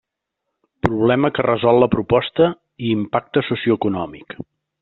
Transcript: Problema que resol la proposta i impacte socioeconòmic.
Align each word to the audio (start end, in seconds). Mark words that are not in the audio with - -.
Problema 0.87 1.31
que 1.35 1.45
resol 1.47 1.81
la 1.85 1.89
proposta 1.97 2.49
i 2.87 2.91
impacte 2.97 3.47
socioeconòmic. 3.51 4.39